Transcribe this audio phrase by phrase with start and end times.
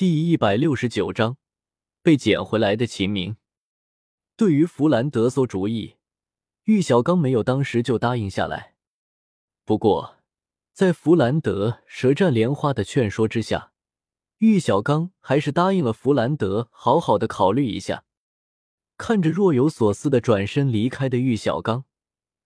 [0.00, 1.36] 第一百六十九章
[2.02, 3.36] 被捡回来的秦明。
[4.34, 5.96] 对于弗兰德馊主意，
[6.64, 8.76] 玉小刚没有当时就答应下来。
[9.66, 10.16] 不过，
[10.72, 13.72] 在弗兰德舌战莲花的劝说之下，
[14.38, 18.04] 玉小刚还是答应了弗兰德，好好的考虑一下。
[18.96, 21.84] 看着若有所思的转身离开的玉小刚，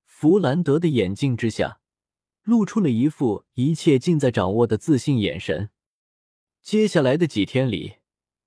[0.05, 1.79] 弗兰德的眼镜之下
[2.43, 5.71] 露出了一副一切尽在掌握的自信眼神。
[6.64, 7.96] 接下来的几天里，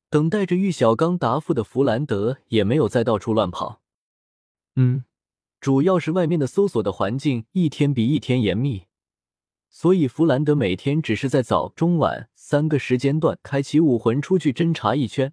[0.09, 3.83] 等待着玉小刚答复的弗兰德也没有再到处乱跑。
[4.75, 5.05] 嗯，
[5.61, 8.87] 主要是外面的搜索的环境一天比一天严密，
[9.69, 15.31] 所以弗兰德每天只是在早、中、晚三个时间段开启武魂出去侦查一圈。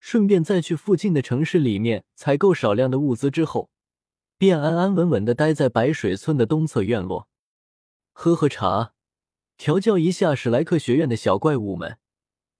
[0.00, 3.70] 顺便再去附近的城市里面采购少量的物资之后，
[4.36, 7.28] 便安安稳稳的待在白水村的东侧院落，
[8.10, 8.94] 喝喝茶，
[9.62, 11.96] 调教一下史莱克学院的小怪物们，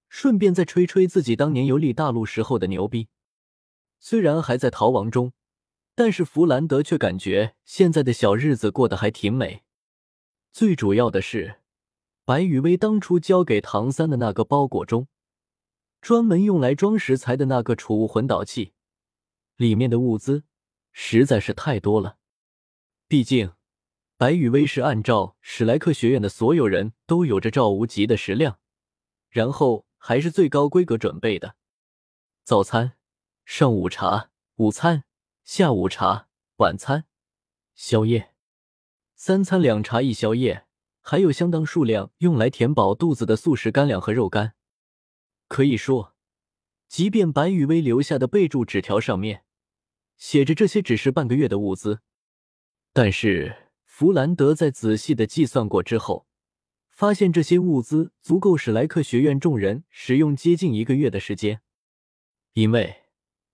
[0.08, 3.08] 顺便再吹吹自己当年游历大陆时候的牛逼。
[3.98, 5.32] 虽然还在逃亡中，
[5.96, 9.64] 但是弗兰德却感觉现在的小日子过得还挺美。
[10.52, 11.56] 最主要的是，
[12.24, 15.08] 白雨薇当初交给唐三的那个包裹中。
[16.00, 18.74] 专门用来装食材的那个储物魂导器，
[19.56, 20.44] 里面的物资
[20.92, 22.18] 实在是太多了。
[23.08, 23.50] 毕竟，
[24.22, 28.60] 白羽薇是按照史莱克学院的所有人都有着赵无极的食量，
[29.28, 31.56] 然后还是最高规格准备的。
[32.44, 32.92] 早餐、
[33.44, 35.02] 上午茶、午餐、
[35.42, 36.28] 下午茶、
[36.58, 37.06] 晚餐、
[37.74, 38.32] 宵夜，
[39.16, 40.66] 三餐两茶一宵夜，
[41.00, 44.54] 还有相当数量用来填饱肚子的速食干粮和肉干。
[45.48, 46.14] 可以说，
[46.86, 49.42] 即便白羽薇留下的备注纸条上面
[50.16, 52.02] 写着这些只是半个月的物资，
[52.92, 53.61] 但是
[54.02, 56.26] 弗兰德在仔细的计算过之后，
[56.90, 61.60] 发现这些物资足够史莱克学院众人使用接近一个月的时间。
[62.54, 62.96] 因为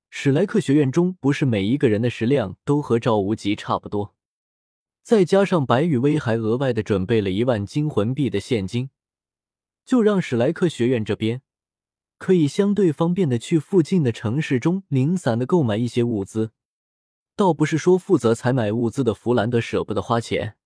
[0.09, 4.15] 史莱克学院中不是每一个人的食量都和赵无极差不多，
[5.03, 8.89] 再加上白羽薇还额外的准备了一万金魂币的现金，
[9.85, 11.43] 就让史莱克学院这边。
[12.17, 16.53] 可以相对方便的去附近的城市中零散的购买一些物资，
[17.39, 20.57] 倒不是说负责采买物资的弗兰德舍不得花钱，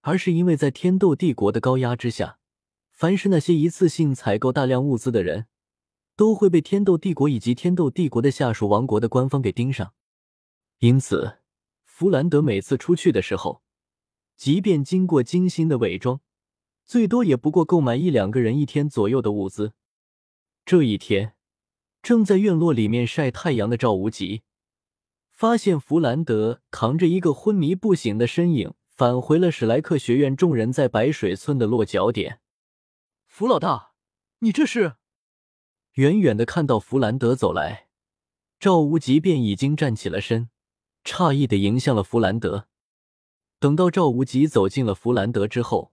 [0.00, 2.40] 而是因为在天斗帝国的高压之下，
[2.90, 5.46] 凡是那些一次性采购大量物资的人，
[6.16, 9.92] 都会被天斗帝国以及天斗帝国的下属王国的官方给盯上。
[10.80, 11.38] 因此，
[11.84, 13.62] 弗兰德每次出去的时候，
[14.36, 16.20] 即便经过精心的伪装，
[16.84, 19.72] 最多也不过购买一两个人一天左右的物资。
[20.66, 21.34] 这一天，
[22.02, 24.42] 正在院落里面晒太阳的赵无极，
[25.38, 32.40] 发现弗兰德扛着一个昏迷不醒的身影返回了史莱克学院众人在白水村的落脚点。
[33.28, 33.92] 弗老大，
[34.40, 34.94] 你这是？
[35.92, 37.86] 远远的看到弗兰德走来，
[38.58, 40.50] 赵无极便已经站起了身，
[41.04, 42.66] 诧异的迎向了弗兰德。
[43.60, 45.92] 等到赵无极走进了弗兰德之后，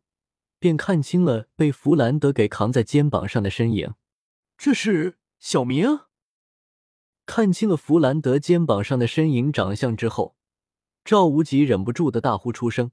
[0.58, 3.94] 便看清了被弗兰德给扛在肩膀上的身影。
[4.58, 6.05] 这是小明。
[7.26, 10.36] 看清了弗兰德肩膀上的身影长相之后，
[11.04, 12.92] 赵无极忍不住的大呼出声，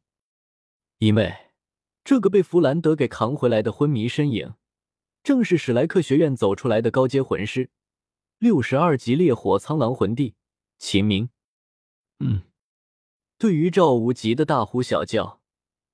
[0.98, 1.34] 因为
[2.02, 4.54] 这个被弗兰德给扛回来的昏迷身影，
[5.22, 7.70] 正是史莱克学院走出来的高阶魂师，
[8.38, 10.34] 六十二级烈火苍狼魂帝
[10.78, 11.28] 秦明。
[12.18, 12.42] 嗯，
[13.38, 15.40] 对于赵无极的大呼小叫，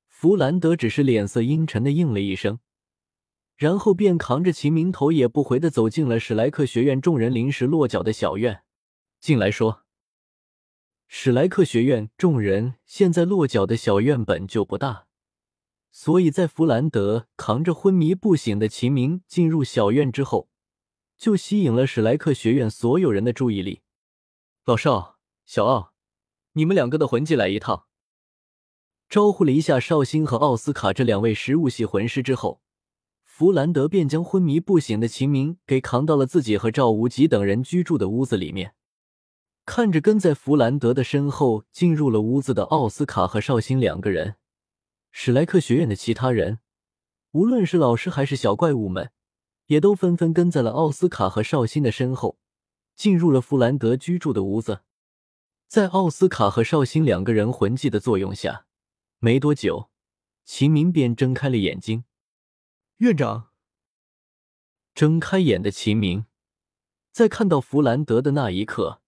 [0.06, 2.60] 弗兰德只是脸色阴沉的应了一声。
[3.58, 8.62] 然后便扛着秦明头也不回的走进了史莱克学院众人临时落脚的小院。
[9.18, 9.82] 进来说，
[11.08, 15.08] 史莱克学院众人现在落脚的小院本就不大，
[15.90, 20.48] 所以在弗兰德扛着昏迷不醒的秦明进入小院之后，
[21.16, 23.82] 就吸引了史莱克学院所有人的注意力。
[24.66, 25.92] 老少、小奥，
[26.52, 27.88] 你们两个的魂技来一套。
[29.08, 32.62] 招呼了一下绍兴和奥斯卡这两位食物系魂师之后。
[33.38, 38.74] 弗兰德便将昏迷不醒的秦明给扛到了自己和赵无极等人居住的屋子里面，
[39.64, 44.34] 看着跟在弗兰德的身后进入了屋子的奥斯卡和绍兴两个人，
[45.12, 46.58] 史莱克学院的其他人，
[47.30, 49.12] 无论是老师还是小怪物们，
[49.66, 52.40] 也都纷纷跟在了奥斯卡和绍兴的身后，
[52.96, 54.80] 进入了弗兰德居住的屋子。
[55.68, 58.66] 在奥斯卡和绍兴两个人魂技的作用下，
[59.20, 59.90] 没多久，
[60.44, 62.02] 秦明便睁开了眼睛。
[62.98, 63.50] 院长
[64.92, 66.26] 睁开眼的秦明，
[67.12, 69.00] 在看到弗兰德的那一刻，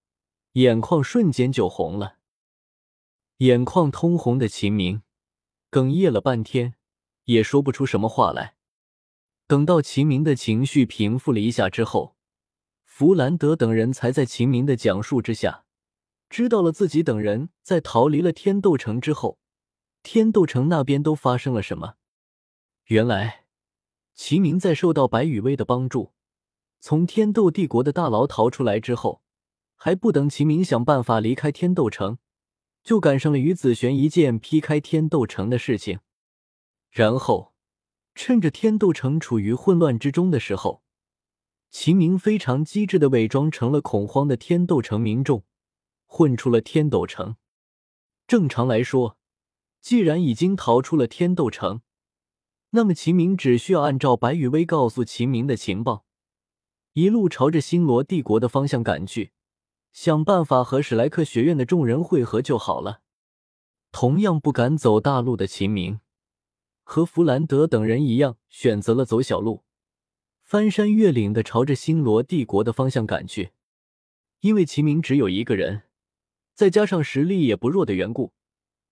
[0.53, 2.17] 眼眶瞬间就红了。
[3.39, 5.01] 眼眶通红的秦明
[5.69, 6.75] 哽咽了半天，
[7.25, 8.55] 也说不出什么话来。
[9.45, 12.15] 等到秦明的情绪平复了一下之后，
[12.85, 15.65] 弗兰德等人才在秦明的讲述之下，
[16.29, 19.37] 知道了自己等人在逃离了天斗城之后，
[20.01, 21.95] 天斗城那边都发生了什么。
[22.85, 23.40] 原来，
[24.13, 26.13] 齐明在受到白羽薇的帮助，
[26.79, 29.21] 从天斗帝国的大牢逃出来之后，
[29.75, 32.17] 还不等齐明想办法离开天斗城，
[32.83, 35.99] 就赶上了于子璇一剑劈开天斗城的事情，
[36.89, 37.51] 然后。
[38.13, 40.83] 趁着天斗城处于混乱之中的时候，
[41.69, 45.45] 秦明非常机智的伪装成了恐慌的天斗城民众，
[46.05, 47.37] 混出了天斗城。
[48.27, 49.17] 正常来说，
[49.79, 51.81] 既然已经逃出了天斗城，
[52.71, 56.05] 那么秦明只需要按照白羽薇告诉秦明的情报，
[56.93, 59.31] 一路朝着星罗帝国的方向赶去，
[59.91, 63.01] 想办法和史莱克学院的众人会合就好了。
[63.91, 65.99] 同样不敢走大路的秦明。
[66.83, 69.63] 和弗兰德等人一样，选择了走小路，
[70.41, 73.51] 翻山越岭的朝着星罗帝国的方向赶去。
[74.39, 75.83] 因为秦明只有一个人，
[76.53, 78.33] 再加上实力也不弱的缘故，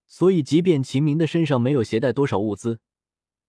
[0.05, 2.79] 所以即便秦明的身上没有携带多少物资，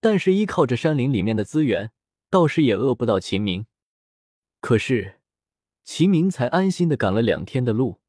[0.00, 1.92] 但是依靠着山林里面的资源，
[2.28, 3.66] 倒是也饿不到秦明。
[4.60, 5.20] 可是，
[5.84, 8.00] 秦明才安心的赶了两天的路，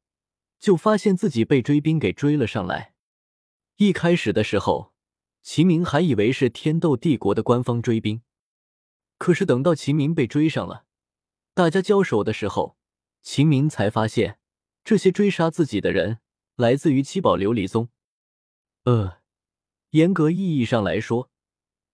[0.58, 2.94] 就发现自己被追兵给追了上来。
[3.76, 4.92] 一开始的时候。
[5.44, 8.22] 秦明还以为是天斗帝国的官方追兵，
[9.18, 10.84] 可是等到秦明被追上了，
[11.52, 12.76] 大家交手的时候，
[13.22, 14.38] 秦明才发现
[14.84, 16.20] 这些追杀自己的人
[16.54, 17.88] 来自于七宝琉璃宗。
[18.84, 19.18] 呃，
[19.90, 21.28] 严格意义上来说，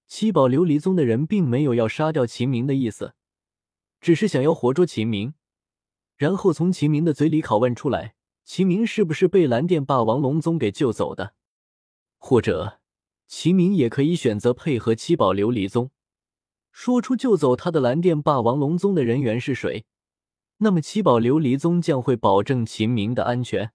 [0.08, 3.14] 七宝琉璃宗的人并没有要杀掉秦明的意思，
[4.00, 5.34] 只是想要活捉秦明，
[6.16, 8.14] 然后从秦明的嘴里拷问出来，
[8.44, 11.34] 秦明是不是被蓝电霸王龙宗给救走的，
[12.16, 12.80] 或者。
[13.30, 15.90] 秦明也可以选择配合七宝琉璃宗，
[16.72, 19.84] 说出救走他的蓝电霸王龙宗的人员是谁，
[20.56, 23.72] 那么七宝琉璃宗将会保证秦明的安全。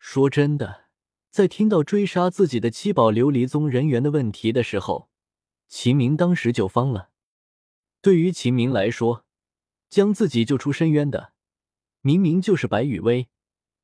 [0.00, 0.86] 说真的，
[1.30, 5.10] 在听到追杀自己的七宝琉璃宗人员的问题的时候，
[5.68, 7.10] 秦明当时就慌了。
[8.00, 9.24] 对于秦明来说，
[9.88, 11.32] 将自己救出深渊的，
[12.00, 13.28] 明明就是白羽薇，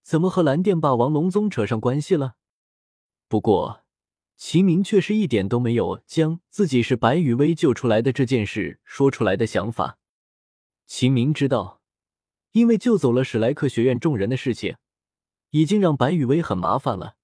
[0.02, 2.36] 怎么和蓝电霸王龙宗扯上关系了？
[3.28, 3.80] 不过。
[4.34, 9.98] 齐明却是一点都没有将自己是白羽薇救出来的这件事说出来的想法。
[10.84, 11.80] 齐明知道，
[12.50, 14.78] 因为救走了史莱克学院众人的事情，
[15.50, 17.14] 已经让白羽薇很麻烦了。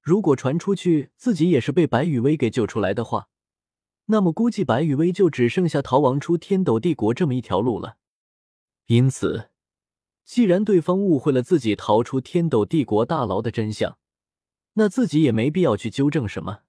[0.00, 3.28] 如果传出去自己也是被白羽薇给救出来的话，
[4.10, 7.96] 那么估计白羽薇就只剩下逃亡出天斗帝国这么一条路了。
[8.86, 9.50] 因此，
[10.24, 13.96] 既然对方误会了自己逃出天斗帝国大牢的真相。
[14.74, 16.60] 那自己也没必要去纠正什么，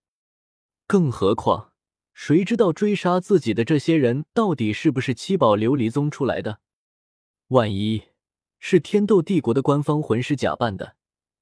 [0.88, 1.72] 更何况
[2.14, 6.60] 谁知道追杀自己的这些人到底是不是七宝琉璃宗出来的？
[7.50, 8.06] 万一
[8.60, 10.96] 是天斗帝国的官方魂师假扮的，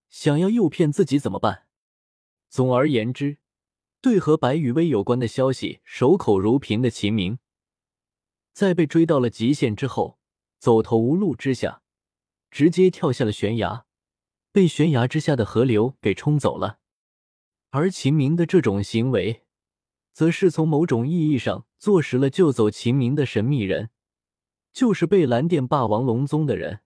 [0.10, 1.64] 想要诱骗自己怎么办？
[2.50, 3.38] 总而言之，
[4.02, 7.40] 对和白羽薇有关的消息守口如瓶的秦明，
[8.54, 10.20] 在被追到了极限之后，
[10.58, 11.82] 走投无路之下，
[12.50, 13.86] 直接跳下了悬崖。
[14.52, 16.80] 被悬崖之下的河流给冲走了，
[17.70, 19.44] 而秦明的这种行为，
[20.12, 23.92] 则是从某种意义上坐实了救走秦明的神秘人，
[24.74, 26.80] 就是被蓝电霸王龙宗的人。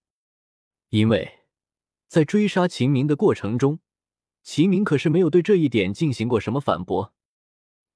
[0.89, 1.39] 因为
[2.09, 3.79] 在追杀秦明的过程中，
[4.43, 7.13] 秦明可是没有对这一点进行过什么反驳。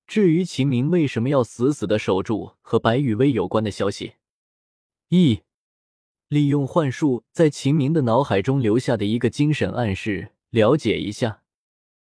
[0.08, 4.14] 至于秦明为什么要死死的守住和白雨薇有关的消息，
[5.10, 5.42] 一。
[6.30, 11.42] 利用幻术在秦明的脑海中留下的一个精神暗示，了解一下。